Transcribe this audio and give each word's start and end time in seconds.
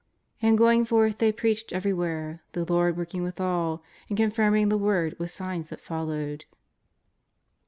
* 0.23 0.41
''And 0.41 0.57
going 0.57 0.83
forth 0.83 1.19
they 1.19 1.31
preached 1.31 1.71
every 1.71 1.93
where, 1.93 2.41
the 2.53 2.65
Lord 2.65 2.97
working 2.97 3.21
withal, 3.21 3.83
and 4.09 4.17
confirming 4.17 4.69
the 4.69 4.75
word 4.79 5.13
with 5.19 5.29
signs 5.29 5.69
that 5.69 5.79
followed." 5.79 6.45